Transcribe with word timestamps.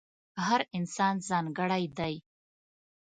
هر 0.45 0.61
انسان 0.77 1.15
ځانګړی 1.29 1.83
دی. 1.97 2.15